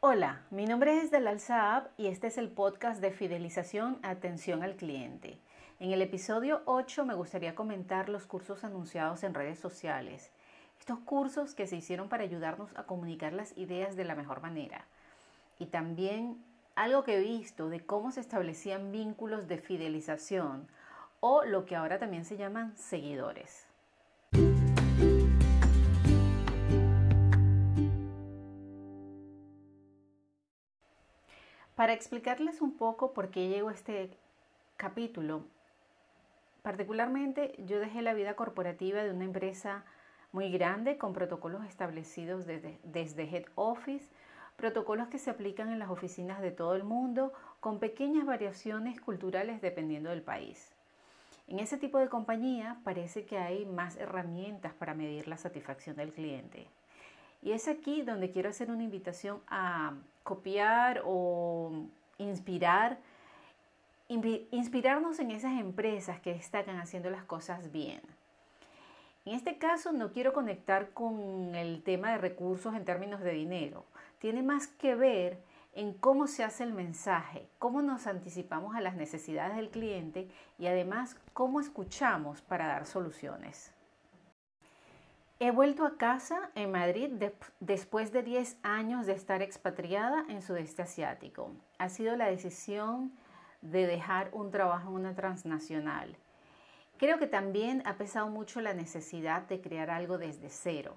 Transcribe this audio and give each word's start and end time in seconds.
Hola, 0.00 0.42
mi 0.50 0.64
nombre 0.64 1.00
es 1.00 1.10
Dalal 1.10 1.40
Saab 1.40 1.88
y 1.96 2.06
este 2.06 2.28
es 2.28 2.38
el 2.38 2.50
podcast 2.50 3.00
de 3.00 3.10
fidelización 3.10 3.98
Atención 4.04 4.62
al 4.62 4.76
Cliente. 4.76 5.40
En 5.80 5.90
el 5.90 6.00
episodio 6.02 6.62
8 6.66 7.04
me 7.04 7.14
gustaría 7.14 7.56
comentar 7.56 8.08
los 8.08 8.24
cursos 8.24 8.62
anunciados 8.62 9.24
en 9.24 9.34
redes 9.34 9.58
sociales. 9.58 10.30
Estos 10.78 11.00
cursos 11.00 11.56
que 11.56 11.66
se 11.66 11.74
hicieron 11.74 12.08
para 12.08 12.22
ayudarnos 12.22 12.70
a 12.78 12.84
comunicar 12.84 13.32
las 13.32 13.58
ideas 13.58 13.96
de 13.96 14.04
la 14.04 14.14
mejor 14.14 14.40
manera. 14.40 14.84
Y 15.58 15.66
también 15.66 16.40
algo 16.76 17.02
que 17.02 17.16
he 17.16 17.20
visto 17.20 17.68
de 17.68 17.84
cómo 17.84 18.12
se 18.12 18.20
establecían 18.20 18.92
vínculos 18.92 19.48
de 19.48 19.58
fidelización 19.58 20.68
o 21.18 21.44
lo 21.44 21.66
que 21.66 21.74
ahora 21.74 21.98
también 21.98 22.24
se 22.24 22.36
llaman 22.36 22.76
seguidores. 22.76 23.67
Para 31.78 31.92
explicarles 31.92 32.60
un 32.60 32.76
poco 32.76 33.12
por 33.12 33.30
qué 33.30 33.46
llegó 33.46 33.70
este 33.70 34.10
capítulo, 34.76 35.44
particularmente 36.62 37.54
yo 37.66 37.78
dejé 37.78 38.02
la 38.02 38.14
vida 38.14 38.34
corporativa 38.34 39.04
de 39.04 39.12
una 39.12 39.24
empresa 39.24 39.84
muy 40.32 40.50
grande 40.50 40.98
con 40.98 41.12
protocolos 41.12 41.64
establecidos 41.64 42.46
desde, 42.46 42.80
desde 42.82 43.30
Head 43.30 43.44
Office, 43.54 44.10
protocolos 44.56 45.06
que 45.06 45.20
se 45.20 45.30
aplican 45.30 45.68
en 45.68 45.78
las 45.78 45.88
oficinas 45.88 46.42
de 46.42 46.50
todo 46.50 46.74
el 46.74 46.82
mundo 46.82 47.32
con 47.60 47.78
pequeñas 47.78 48.26
variaciones 48.26 49.00
culturales 49.00 49.60
dependiendo 49.60 50.10
del 50.10 50.22
país. 50.22 50.72
En 51.46 51.60
ese 51.60 51.78
tipo 51.78 51.98
de 51.98 52.08
compañía 52.08 52.80
parece 52.82 53.24
que 53.24 53.38
hay 53.38 53.66
más 53.66 53.96
herramientas 53.98 54.74
para 54.74 54.94
medir 54.94 55.28
la 55.28 55.36
satisfacción 55.36 55.94
del 55.94 56.12
cliente. 56.12 56.66
Y 57.42 57.52
es 57.52 57.68
aquí 57.68 58.02
donde 58.02 58.30
quiero 58.30 58.50
hacer 58.50 58.70
una 58.70 58.82
invitación 58.82 59.40
a 59.48 59.94
copiar 60.22 61.02
o 61.04 61.86
inspirar, 62.18 62.98
inspirarnos 64.08 65.18
en 65.20 65.30
esas 65.30 65.58
empresas 65.60 66.20
que 66.20 66.34
destacan 66.34 66.78
haciendo 66.78 67.10
las 67.10 67.24
cosas 67.24 67.70
bien. 67.72 68.00
En 69.24 69.34
este 69.34 69.58
caso 69.58 69.92
no 69.92 70.12
quiero 70.12 70.32
conectar 70.32 70.90
con 70.90 71.54
el 71.54 71.82
tema 71.82 72.12
de 72.12 72.18
recursos 72.18 72.74
en 72.74 72.84
términos 72.84 73.20
de 73.20 73.32
dinero. 73.32 73.84
Tiene 74.18 74.42
más 74.42 74.66
que 74.66 74.94
ver 74.94 75.38
en 75.74 75.92
cómo 75.92 76.26
se 76.26 76.44
hace 76.44 76.64
el 76.64 76.72
mensaje, 76.72 77.46
cómo 77.58 77.82
nos 77.82 78.06
anticipamos 78.06 78.74
a 78.74 78.80
las 78.80 78.96
necesidades 78.96 79.56
del 79.56 79.70
cliente 79.70 80.28
y 80.58 80.66
además 80.66 81.16
cómo 81.34 81.60
escuchamos 81.60 82.40
para 82.42 82.66
dar 82.66 82.86
soluciones. 82.86 83.72
He 85.40 85.52
vuelto 85.52 85.86
a 85.86 85.96
casa 85.96 86.50
en 86.56 86.72
Madrid 86.72 87.12
después 87.60 88.10
de 88.10 88.24
10 88.24 88.56
años 88.64 89.06
de 89.06 89.12
estar 89.12 89.40
expatriada 89.40 90.24
en 90.28 90.42
sudeste 90.42 90.82
asiático. 90.82 91.52
Ha 91.78 91.90
sido 91.90 92.16
la 92.16 92.26
decisión 92.26 93.12
de 93.62 93.86
dejar 93.86 94.30
un 94.32 94.50
trabajo 94.50 94.88
en 94.88 94.96
una 94.96 95.14
transnacional. 95.14 96.16
Creo 96.96 97.20
que 97.20 97.28
también 97.28 97.84
ha 97.86 97.94
pesado 97.94 98.28
mucho 98.28 98.60
la 98.60 98.74
necesidad 98.74 99.42
de 99.42 99.60
crear 99.60 99.90
algo 99.90 100.18
desde 100.18 100.50
cero, 100.50 100.96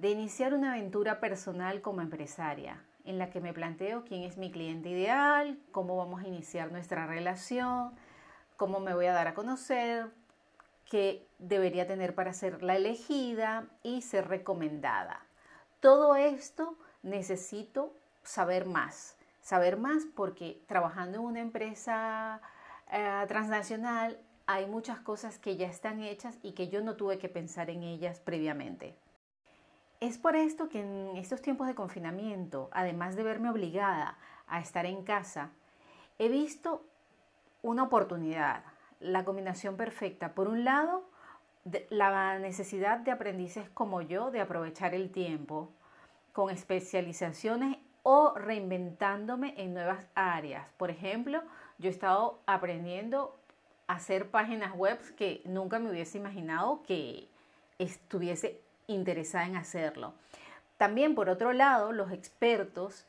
de 0.00 0.10
iniciar 0.10 0.52
una 0.52 0.72
aventura 0.72 1.20
personal 1.20 1.82
como 1.82 2.00
empresaria, 2.00 2.82
en 3.04 3.18
la 3.18 3.30
que 3.30 3.40
me 3.40 3.52
planteo 3.52 4.02
quién 4.02 4.24
es 4.24 4.36
mi 4.36 4.50
cliente 4.50 4.88
ideal, 4.88 5.60
cómo 5.70 5.96
vamos 5.96 6.24
a 6.24 6.26
iniciar 6.26 6.72
nuestra 6.72 7.06
relación, 7.06 7.92
cómo 8.56 8.80
me 8.80 8.94
voy 8.94 9.06
a 9.06 9.12
dar 9.12 9.28
a 9.28 9.34
conocer, 9.34 10.10
que 10.88 11.28
debería 11.38 11.86
tener 11.86 12.14
para 12.14 12.32
ser 12.32 12.62
la 12.62 12.76
elegida 12.76 13.66
y 13.82 14.02
ser 14.02 14.28
recomendada. 14.28 15.20
Todo 15.80 16.16
esto 16.16 16.76
necesito 17.02 17.94
saber 18.22 18.66
más, 18.66 19.16
saber 19.40 19.76
más 19.76 20.04
porque 20.14 20.62
trabajando 20.66 21.18
en 21.18 21.24
una 21.24 21.40
empresa 21.40 22.40
eh, 22.90 23.24
transnacional 23.28 24.18
hay 24.46 24.66
muchas 24.66 25.00
cosas 25.00 25.38
que 25.38 25.56
ya 25.56 25.66
están 25.66 26.00
hechas 26.00 26.38
y 26.42 26.52
que 26.52 26.68
yo 26.68 26.80
no 26.80 26.94
tuve 26.94 27.18
que 27.18 27.28
pensar 27.28 27.68
en 27.68 27.82
ellas 27.82 28.20
previamente. 28.20 28.96
Es 29.98 30.18
por 30.18 30.36
esto 30.36 30.68
que 30.68 30.80
en 30.80 31.16
estos 31.16 31.42
tiempos 31.42 31.66
de 31.66 31.74
confinamiento, 31.74 32.68
además 32.72 33.16
de 33.16 33.24
verme 33.24 33.50
obligada 33.50 34.18
a 34.46 34.60
estar 34.60 34.86
en 34.86 35.02
casa, 35.02 35.50
he 36.18 36.28
visto 36.28 36.84
una 37.62 37.84
oportunidad, 37.84 38.62
la 39.00 39.24
combinación 39.24 39.76
perfecta. 39.76 40.34
Por 40.34 40.48
un 40.48 40.64
lado, 40.64 41.04
la 41.90 42.38
necesidad 42.38 42.98
de 42.98 43.10
aprendices 43.10 43.68
como 43.70 44.02
yo 44.02 44.30
de 44.30 44.40
aprovechar 44.40 44.94
el 44.94 45.10
tiempo 45.10 45.70
con 46.32 46.50
especializaciones 46.50 47.78
o 48.02 48.34
reinventándome 48.36 49.54
en 49.56 49.74
nuevas 49.74 50.06
áreas. 50.14 50.66
Por 50.76 50.90
ejemplo, 50.90 51.42
yo 51.78 51.88
he 51.88 51.92
estado 51.92 52.40
aprendiendo 52.46 53.36
a 53.88 53.94
hacer 53.94 54.30
páginas 54.30 54.74
web 54.76 54.98
que 55.16 55.42
nunca 55.44 55.78
me 55.78 55.90
hubiese 55.90 56.18
imaginado 56.18 56.82
que 56.86 57.28
estuviese 57.78 58.60
interesada 58.86 59.46
en 59.46 59.56
hacerlo. 59.56 60.14
También, 60.76 61.14
por 61.14 61.28
otro 61.28 61.52
lado, 61.52 61.92
los 61.92 62.12
expertos 62.12 63.06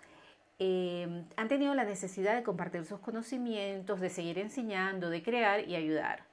Em, 0.59 1.25
han 1.35 1.47
tenido 1.47 1.75
la 1.75 1.83
necesidad 1.83 2.35
de 2.35 2.41
compartir 2.41 2.83
sus 2.85 2.99
conocimientos, 2.99 3.99
de 3.99 4.09
seguir 4.09 4.39
enseñando, 4.39 5.09
de 5.11 5.21
crear 5.21 5.67
y 5.67 5.75
ayudar. 5.75 6.23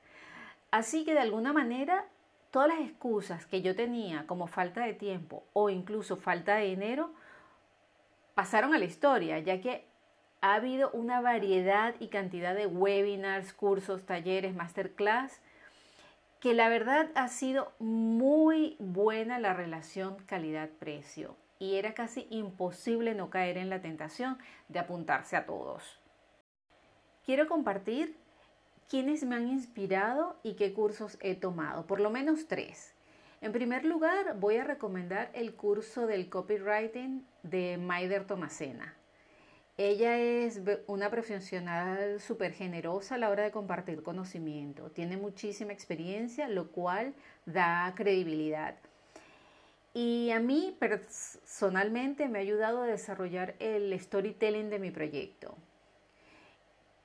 Así 0.70 1.04
que 1.04 1.12
de 1.12 1.20
alguna 1.20 1.52
manera, 1.52 2.06
todas 2.50 2.68
las 2.68 2.80
excusas 2.80 3.44
que 3.46 3.60
yo 3.60 3.76
tenía 3.76 4.26
como 4.26 4.46
falta 4.46 4.84
de 4.84 4.94
tiempo 4.94 5.44
o 5.52 5.68
incluso 5.68 6.16
falta 6.16 6.56
de 6.56 6.66
dinero, 6.66 7.12
pasaron 8.34 8.74
a 8.74 8.78
la 8.78 8.86
historia, 8.86 9.38
ya 9.40 9.60
que 9.60 9.84
ha 10.40 10.54
habido 10.54 10.90
una 10.92 11.20
variedad 11.20 11.94
y 12.00 12.08
cantidad 12.08 12.54
de 12.54 12.66
webinars, 12.66 13.52
cursos, 13.52 14.06
talleres, 14.06 14.54
masterclass, 14.54 15.40
que 16.40 16.54
la 16.54 16.68
verdad 16.70 17.10
ha 17.14 17.28
sido 17.28 17.72
muy 17.78 18.76
buena 18.78 19.38
la 19.38 19.52
relación 19.54 20.16
calidad-precio 20.26 21.36
y 21.58 21.76
era 21.76 21.94
casi 21.94 22.26
imposible 22.30 23.14
no 23.14 23.30
caer 23.30 23.58
en 23.58 23.70
la 23.70 23.80
tentación 23.80 24.38
de 24.68 24.78
apuntarse 24.78 25.36
a 25.36 25.46
todos. 25.46 26.00
Quiero 27.24 27.48
compartir 27.48 28.16
quiénes 28.88 29.24
me 29.24 29.36
han 29.36 29.48
inspirado 29.48 30.38
y 30.42 30.54
qué 30.54 30.72
cursos 30.74 31.16
he 31.20 31.34
tomado, 31.34 31.86
por 31.86 32.00
lo 32.00 32.10
menos 32.10 32.46
tres. 32.48 32.94
En 33.40 33.52
primer 33.52 33.84
lugar, 33.84 34.38
voy 34.38 34.56
a 34.56 34.64
recomendar 34.64 35.30
el 35.34 35.54
curso 35.54 36.06
del 36.06 36.28
copywriting 36.28 37.26
de 37.42 37.76
Maider 37.78 38.26
Tomasena. 38.26 38.96
Ella 39.76 40.18
es 40.18 40.62
una 40.86 41.10
profesional 41.10 42.20
súper 42.20 42.52
generosa 42.52 43.16
a 43.16 43.18
la 43.18 43.28
hora 43.28 43.42
de 43.42 43.50
compartir 43.50 44.02
conocimiento. 44.02 44.90
Tiene 44.90 45.16
muchísima 45.16 45.72
experiencia, 45.72 46.48
lo 46.48 46.70
cual 46.70 47.14
da 47.44 47.92
credibilidad. 47.96 48.76
Y 49.96 50.32
a 50.32 50.40
mí 50.40 50.76
personalmente 50.80 52.28
me 52.28 52.40
ha 52.40 52.42
ayudado 52.42 52.82
a 52.82 52.86
desarrollar 52.86 53.54
el 53.60 53.98
storytelling 53.98 54.68
de 54.68 54.80
mi 54.80 54.90
proyecto, 54.90 55.56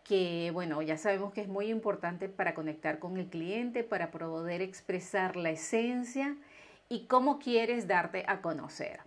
que 0.03 0.49
bueno, 0.51 0.81
ya 0.81 0.97
sabemos 0.97 1.31
que 1.31 1.41
es 1.41 1.47
muy 1.47 1.67
importante 1.67 2.29
para 2.29 2.55
conectar 2.55 2.97
con 2.97 3.17
el 3.17 3.29
cliente, 3.29 3.83
para 3.83 4.09
poder 4.09 4.63
expresar 4.63 5.35
la 5.35 5.51
esencia 5.51 6.35
y 6.89 7.05
cómo 7.05 7.37
quieres 7.37 7.87
darte 7.87 8.25
a 8.27 8.41
conocer. 8.41 9.01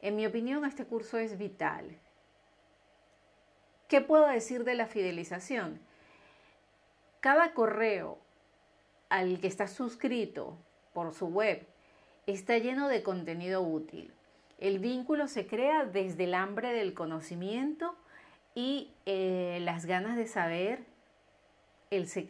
En 0.00 0.16
mi 0.16 0.24
opinión, 0.24 0.64
este 0.64 0.86
curso 0.86 1.18
es 1.18 1.36
vital. 1.36 1.98
¿Qué 3.88 4.00
puedo 4.00 4.26
decir 4.26 4.64
de 4.64 4.74
la 4.74 4.86
fidelización? 4.86 5.80
Cada 7.20 7.52
correo 7.52 8.18
al 9.10 9.38
que 9.38 9.48
está 9.48 9.68
suscrito 9.68 10.56
por 10.94 11.12
su 11.12 11.26
web 11.26 11.66
está 12.26 12.58
lleno 12.58 12.88
de 12.88 13.02
contenido 13.02 13.62
útil. 13.62 14.12
El 14.58 14.78
vínculo 14.78 15.26
se 15.26 15.46
crea 15.46 15.84
desde 15.84 16.24
el 16.24 16.34
hambre 16.34 16.72
del 16.72 16.94
conocimiento 16.94 17.96
y 18.54 18.92
eh, 19.06 19.58
las 19.62 19.86
ganas 19.86 20.16
de 20.16 20.26
saber 20.26 20.84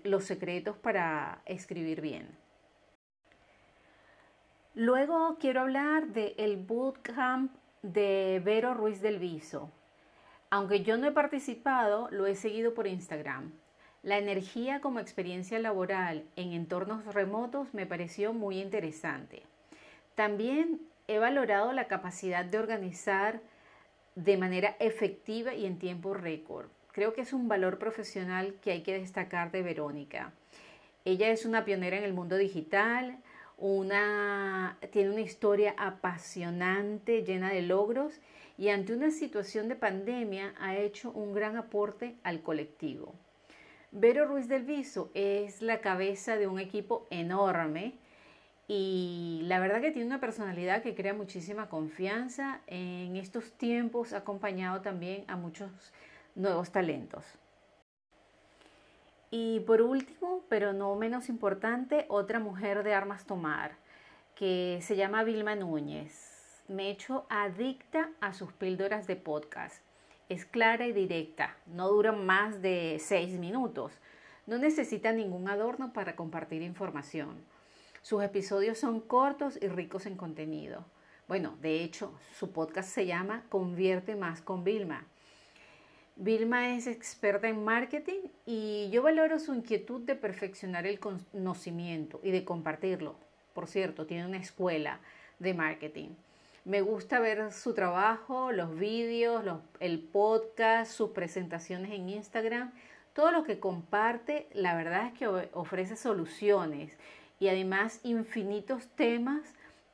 los 0.04 0.24
secretos 0.24 0.76
para 0.76 1.42
escribir 1.46 2.00
bien. 2.00 2.28
Luego 4.74 5.36
quiero 5.38 5.60
hablar 5.60 6.08
del 6.08 6.34
el 6.38 6.56
bootcamp 6.56 7.52
de 7.82 8.40
Vero 8.44 8.74
Ruiz 8.74 9.02
del 9.02 9.18
Viso. 9.18 9.70
Aunque 10.48 10.82
yo 10.82 10.96
no 10.96 11.06
he 11.06 11.12
participado, 11.12 12.08
lo 12.10 12.26
he 12.26 12.34
seguido 12.34 12.74
por 12.74 12.86
Instagram. 12.86 13.52
La 14.02 14.18
energía 14.18 14.80
como 14.80 14.98
experiencia 14.98 15.58
laboral 15.58 16.24
en 16.36 16.52
entornos 16.52 17.04
remotos 17.14 17.72
me 17.74 17.86
pareció 17.86 18.32
muy 18.32 18.60
interesante. 18.60 19.42
También 20.14 20.80
he 21.08 21.18
valorado 21.18 21.72
la 21.72 21.88
capacidad 21.88 22.44
de 22.44 22.58
organizar 22.58 23.40
de 24.14 24.36
manera 24.36 24.76
efectiva 24.78 25.54
y 25.54 25.66
en 25.66 25.78
tiempo 25.78 26.14
récord. 26.14 26.66
Creo 26.92 27.14
que 27.14 27.22
es 27.22 27.32
un 27.32 27.48
valor 27.48 27.78
profesional 27.78 28.54
que 28.62 28.72
hay 28.72 28.82
que 28.82 28.98
destacar 28.98 29.50
de 29.50 29.62
Verónica. 29.62 30.32
Ella 31.04 31.30
es 31.30 31.46
una 31.46 31.64
pionera 31.64 31.96
en 31.96 32.04
el 32.04 32.12
mundo 32.12 32.36
digital, 32.36 33.18
una, 33.56 34.76
tiene 34.90 35.10
una 35.10 35.20
historia 35.20 35.74
apasionante, 35.78 37.22
llena 37.22 37.50
de 37.50 37.62
logros 37.62 38.20
y 38.58 38.68
ante 38.68 38.92
una 38.92 39.10
situación 39.10 39.68
de 39.68 39.76
pandemia 39.76 40.54
ha 40.60 40.76
hecho 40.76 41.10
un 41.10 41.32
gran 41.32 41.56
aporte 41.56 42.16
al 42.22 42.42
colectivo. 42.42 43.14
Vero 43.90 44.26
Ruiz 44.26 44.48
del 44.48 44.64
Viso 44.64 45.10
es 45.14 45.62
la 45.62 45.80
cabeza 45.80 46.36
de 46.36 46.46
un 46.46 46.58
equipo 46.58 47.06
enorme 47.10 47.94
y 48.74 49.42
la 49.42 49.60
verdad 49.60 49.82
que 49.82 49.90
tiene 49.90 50.06
una 50.06 50.18
personalidad 50.18 50.82
que 50.82 50.94
crea 50.94 51.12
muchísima 51.12 51.68
confianza. 51.68 52.62
En 52.66 53.16
estos 53.16 53.52
tiempos 53.52 54.14
ha 54.14 54.18
acompañado 54.18 54.80
también 54.80 55.26
a 55.28 55.36
muchos 55.36 55.70
nuevos 56.34 56.72
talentos. 56.72 57.22
Y 59.30 59.60
por 59.60 59.82
último, 59.82 60.42
pero 60.48 60.72
no 60.72 60.96
menos 60.96 61.28
importante, 61.28 62.06
otra 62.08 62.38
mujer 62.38 62.82
de 62.82 62.94
armas 62.94 63.26
tomar, 63.26 63.72
que 64.34 64.78
se 64.80 64.96
llama 64.96 65.22
Vilma 65.22 65.54
Núñez. 65.54 66.62
Me 66.66 66.84
he 66.84 66.92
hecho 66.92 67.26
adicta 67.28 68.08
a 68.22 68.32
sus 68.32 68.54
píldoras 68.54 69.06
de 69.06 69.16
podcast. 69.16 69.84
Es 70.30 70.46
clara 70.46 70.86
y 70.86 70.92
directa, 70.92 71.58
no 71.66 71.88
dura 71.88 72.12
más 72.12 72.62
de 72.62 72.96
seis 73.00 73.38
minutos. 73.38 73.92
No 74.46 74.56
necesita 74.56 75.12
ningún 75.12 75.50
adorno 75.50 75.92
para 75.92 76.16
compartir 76.16 76.62
información. 76.62 77.51
Sus 78.02 78.24
episodios 78.24 78.78
son 78.78 79.00
cortos 79.00 79.56
y 79.62 79.68
ricos 79.68 80.06
en 80.06 80.16
contenido. 80.16 80.84
Bueno, 81.28 81.56
de 81.62 81.84
hecho, 81.84 82.12
su 82.36 82.50
podcast 82.50 82.88
se 82.88 83.06
llama 83.06 83.44
Convierte 83.48 84.16
más 84.16 84.42
con 84.42 84.64
Vilma. 84.64 85.06
Vilma 86.16 86.74
es 86.74 86.88
experta 86.88 87.48
en 87.48 87.64
marketing 87.64 88.22
y 88.44 88.90
yo 88.90 89.02
valoro 89.04 89.38
su 89.38 89.54
inquietud 89.54 90.00
de 90.00 90.16
perfeccionar 90.16 90.84
el 90.84 90.98
conocimiento 90.98 92.18
y 92.24 92.32
de 92.32 92.44
compartirlo. 92.44 93.14
Por 93.54 93.68
cierto, 93.68 94.04
tiene 94.04 94.26
una 94.26 94.38
escuela 94.38 94.98
de 95.38 95.54
marketing. 95.54 96.08
Me 96.64 96.80
gusta 96.80 97.20
ver 97.20 97.52
su 97.52 97.72
trabajo, 97.72 98.50
los 98.50 98.76
vídeos, 98.76 99.44
el 99.78 100.00
podcast, 100.00 100.90
sus 100.90 101.10
presentaciones 101.10 101.92
en 101.92 102.08
Instagram. 102.08 102.72
Todo 103.14 103.30
lo 103.30 103.44
que 103.44 103.60
comparte, 103.60 104.48
la 104.54 104.74
verdad 104.74 105.06
es 105.06 105.12
que 105.12 105.28
ofrece 105.52 105.94
soluciones 105.94 106.98
y 107.42 107.48
además 107.48 107.98
infinitos 108.04 108.86
temas 108.94 109.42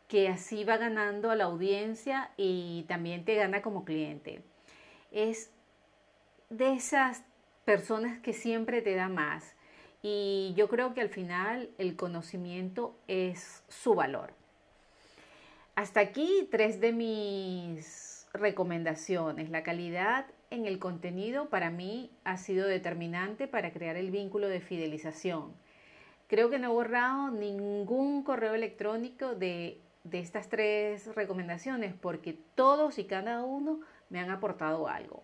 que 0.06 0.28
así 0.28 0.64
va 0.64 0.76
ganando 0.76 1.30
a 1.30 1.34
la 1.34 1.44
audiencia 1.44 2.30
y 2.36 2.84
también 2.88 3.24
te 3.24 3.36
gana 3.36 3.62
como 3.62 3.86
cliente. 3.86 4.42
Es 5.12 5.50
de 6.50 6.74
esas 6.74 7.24
personas 7.64 8.18
que 8.20 8.34
siempre 8.34 8.82
te 8.82 8.94
da 8.94 9.08
más 9.08 9.54
y 10.02 10.52
yo 10.58 10.68
creo 10.68 10.92
que 10.92 11.00
al 11.00 11.08
final 11.08 11.70
el 11.78 11.96
conocimiento 11.96 12.98
es 13.08 13.64
su 13.68 13.94
valor. 13.94 14.34
Hasta 15.74 16.00
aquí 16.00 16.46
tres 16.50 16.82
de 16.82 16.92
mis 16.92 18.26
recomendaciones. 18.34 19.48
La 19.48 19.62
calidad 19.62 20.26
en 20.50 20.66
el 20.66 20.78
contenido 20.78 21.48
para 21.48 21.70
mí 21.70 22.10
ha 22.24 22.36
sido 22.36 22.68
determinante 22.68 23.48
para 23.48 23.72
crear 23.72 23.96
el 23.96 24.10
vínculo 24.10 24.48
de 24.48 24.60
fidelización 24.60 25.54
Creo 26.28 26.50
que 26.50 26.58
no 26.58 26.66
he 26.66 26.72
borrado 26.72 27.30
ningún 27.30 28.22
correo 28.22 28.54
electrónico 28.54 29.34
de, 29.34 29.80
estas 30.12 30.48
tres 30.48 31.14
recomendaciones 31.14 31.94
porque 31.94 32.38
todos 32.54 32.98
y 32.98 33.04
cada 33.04 33.42
uno 33.42 33.80
me 34.10 34.20
han 34.20 34.30
aportado 34.30 34.88
algo. 34.88 35.22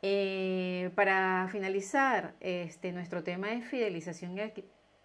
Eh, 0.00 0.90
para 0.94 1.48
finalizar, 1.52 2.34
este, 2.40 2.92
nuestro 2.92 3.22
tema 3.22 3.52
es 3.52 3.66
fidelización 3.66 4.36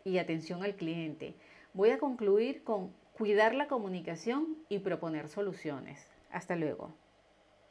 y 0.06 0.18
atención 0.20 0.64
al 0.64 0.76
cliente. 0.76 1.36
Voy 1.74 1.90
a 1.90 2.00
concluir 2.00 2.64
con 2.64 2.94
cuidar 3.12 3.56
la 3.56 3.68
comunicación 3.68 4.58
y 4.70 4.80
proponer 4.80 5.28
soluciones. 5.28 6.08
Hasta 6.32 6.56
luego. 6.56 6.94